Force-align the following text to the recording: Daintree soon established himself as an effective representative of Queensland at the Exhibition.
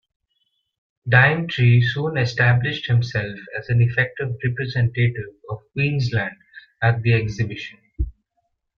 Daintree 1.07 1.79
soon 1.79 2.17
established 2.17 2.87
himself 2.87 3.37
as 3.55 3.69
an 3.69 3.83
effective 3.83 4.35
representative 4.43 5.13
of 5.51 5.59
Queensland 5.75 6.37
at 6.81 7.03
the 7.03 7.13
Exhibition. 7.13 7.77